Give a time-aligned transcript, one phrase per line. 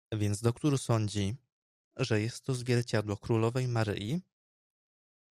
[0.11, 1.35] "Więc doktór sądzi,
[1.97, 4.21] że jest to zwierciadło królowej Maryi?"